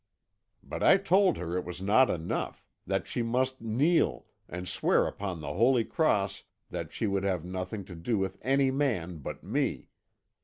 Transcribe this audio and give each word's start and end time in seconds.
"But 0.63 0.81
I 0.81 0.97
told 0.97 1.37
her 1.37 1.55
it 1.55 1.63
was 1.63 1.79
not 1.79 2.09
enough; 2.09 2.65
that 2.87 3.05
she 3.05 3.21
must 3.21 3.61
kneel, 3.61 4.25
and 4.49 4.67
swear 4.67 5.05
upon 5.05 5.41
the 5.41 5.53
holy 5.53 5.85
cross 5.85 6.41
that 6.71 6.91
she 6.91 7.05
would 7.05 7.23
have 7.23 7.45
nothing 7.45 7.85
to 7.85 7.93
do 7.93 8.17
with 8.17 8.39
any 8.41 8.71
man 8.71 9.19
but 9.19 9.43
me. 9.43 9.89